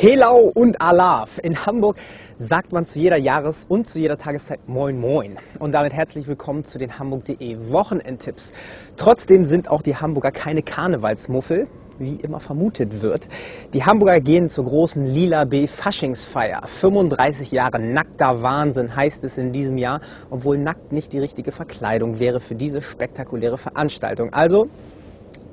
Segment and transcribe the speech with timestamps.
[0.00, 1.40] Helau und Alaf.
[1.42, 1.96] In Hamburg
[2.38, 5.38] sagt man zu jeder Jahres- und zu jeder Tageszeit Moin Moin.
[5.58, 8.52] Und damit herzlich willkommen zu den Hamburg.de Wochenendtipps.
[8.96, 11.66] Trotzdem sind auch die Hamburger keine Karnevalsmuffel,
[11.98, 13.26] wie immer vermutet wird.
[13.72, 16.62] Die Hamburger gehen zur großen Lila B Faschingsfeier.
[16.64, 22.20] 35 Jahre nackter Wahnsinn heißt es in diesem Jahr, obwohl nackt nicht die richtige Verkleidung
[22.20, 24.32] wäre für diese spektakuläre Veranstaltung.
[24.32, 24.68] Also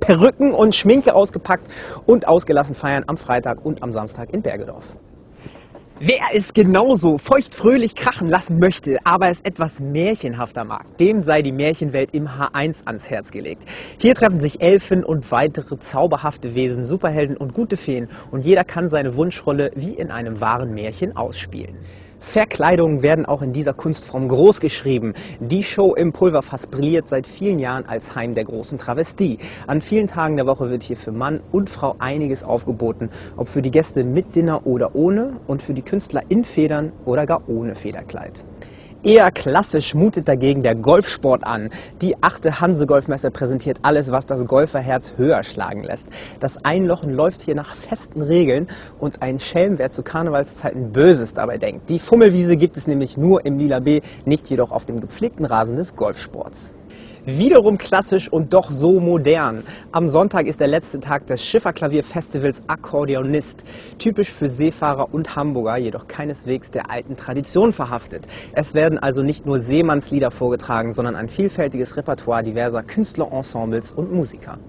[0.06, 1.66] Perücken und Schminke ausgepackt
[2.06, 4.86] und ausgelassen feiern am Freitag und am Samstag in Bergedorf.
[6.00, 11.54] Wer es genauso feuchtfröhlich krachen lassen möchte, aber es etwas märchenhafter mag, dem sei die
[11.54, 13.64] Märchenwelt im H1 ans Herz gelegt.
[14.00, 18.88] Hier treffen sich Elfen und weitere zauberhafte Wesen, Superhelden und gute Feen und jeder kann
[18.90, 21.78] seine Wunschrolle wie in einem wahren Märchen ausspielen.
[22.26, 25.14] Verkleidungen werden auch in dieser Kunstform groß geschrieben.
[25.40, 29.38] Die Show im Pulverfass brilliert seit vielen Jahren als Heim der großen Travestie.
[29.68, 33.62] An vielen Tagen der Woche wird hier für Mann und Frau einiges aufgeboten, ob für
[33.62, 37.76] die Gäste mit Dinner oder ohne und für die Künstler in Federn oder gar ohne
[37.76, 38.34] Federkleid.
[39.06, 41.70] Eher klassisch mutet dagegen der Golfsport an.
[42.02, 46.08] Die achte Hanse-Golfmesse präsentiert alles, was das Golferherz höher schlagen lässt.
[46.40, 51.60] Das Einlochen läuft hier nach festen Regeln und ein Schelm, wer zu Karnevalszeiten Böses dabei
[51.60, 51.88] denkt.
[51.92, 55.76] Die Fummelwiese gibt es nämlich nur im Lila B, nicht jedoch auf dem gepflegten Rasen
[55.76, 56.72] des Golfsports.
[57.28, 59.64] Wiederum klassisch und doch so modern.
[59.92, 63.64] Am Sonntag ist der letzte Tag des Schifferklavierfestivals Akkordeonist.
[63.98, 68.28] Typisch für Seefahrer und Hamburger, jedoch keineswegs der alten Tradition verhaftet.
[68.54, 74.60] Es werden also nicht nur Seemannslieder vorgetragen, sondern ein vielfältiges Repertoire diverser Künstlerensembles und Musiker.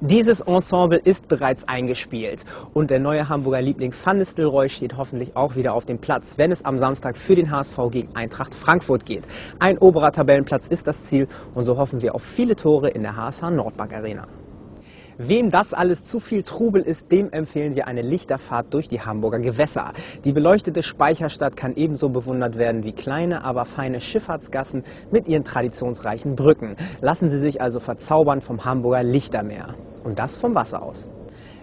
[0.00, 5.56] Dieses Ensemble ist bereits eingespielt und der neue Hamburger Liebling Van Nistelrooy steht hoffentlich auch
[5.56, 9.26] wieder auf dem Platz, wenn es am Samstag für den HSV gegen Eintracht Frankfurt geht.
[9.58, 13.16] Ein oberer Tabellenplatz ist das Ziel und so hoffen wir auf viele Tore in der
[13.16, 14.28] HSH Nordbank Arena.
[15.20, 19.40] Wem das alles zu viel Trubel ist, dem empfehlen wir eine Lichterfahrt durch die Hamburger
[19.40, 19.92] Gewässer.
[20.24, 26.36] Die beleuchtete Speicherstadt kann ebenso bewundert werden wie kleine, aber feine Schifffahrtsgassen mit ihren traditionsreichen
[26.36, 26.76] Brücken.
[27.00, 29.74] Lassen Sie sich also verzaubern vom Hamburger Lichtermeer.
[30.04, 31.10] Und das vom Wasser aus.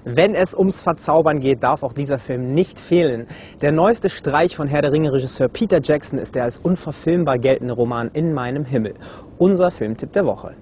[0.04, 3.26] Wenn es ums Verzaubern geht, darf auch dieser Film nicht fehlen.
[3.62, 8.12] Der neueste Streich von Herr der Ringe-Regisseur Peter Jackson ist der als unverfilmbar geltende Roman
[8.12, 8.96] In meinem Himmel.
[9.38, 10.56] Unser Filmtipp der Woche.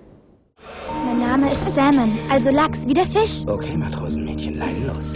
[1.13, 3.45] Mein Name ist Salmon, also Lachs wie der Fisch.
[3.45, 5.13] Okay, Matrosenmädchen, Leinen los.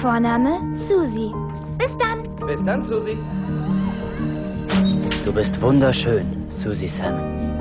[0.00, 1.32] Vorname Susi.
[1.76, 2.46] Bis dann.
[2.46, 3.18] Bis dann, Susi.
[5.24, 7.58] Du bist wunderschön, Susie Salmon.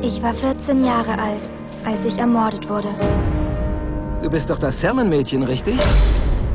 [0.00, 1.50] Ich war 14 Jahre alt,
[1.84, 2.88] als ich ermordet wurde.
[4.22, 5.80] Du bist doch das Salmon-Mädchen, richtig?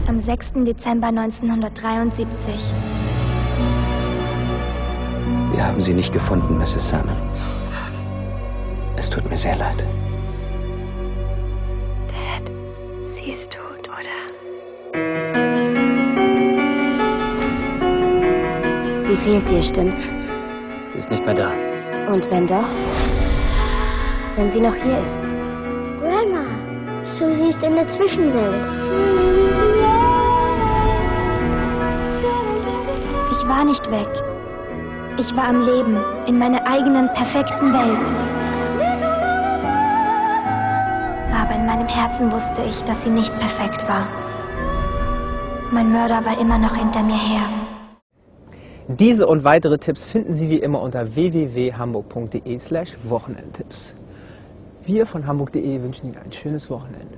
[0.08, 0.54] Am 6.
[0.66, 2.72] Dezember 1973.
[5.52, 6.88] Wir haben sie nicht gefunden, Mrs.
[6.88, 7.18] Salmon.
[8.96, 9.84] Es tut mir sehr leid.
[12.22, 12.52] Dad,
[13.06, 14.18] sie ist tot, oder?
[19.00, 20.10] Sie fehlt dir, stimmt's?
[20.86, 21.52] Sie ist nicht mehr da.
[22.12, 22.70] Und wenn doch?
[24.36, 25.22] Wenn sie noch hier ist.
[26.02, 26.46] Grandma,
[27.04, 28.62] Susie ist in der Zwischenwelt.
[33.32, 34.10] Ich war nicht weg.
[35.18, 38.41] Ich war am Leben, in meiner eigenen perfekten Welt.
[41.52, 44.08] Aber in meinem Herzen wusste ich, dass sie nicht perfekt war.
[45.70, 47.42] Mein Mörder war immer noch hinter mir her.
[48.88, 53.96] Diese und weitere Tipps finden Sie wie immer unter www.hamburg.de slash Wochenendtipps.
[54.86, 57.18] Wir von hamburg.de wünschen Ihnen ein schönes Wochenende.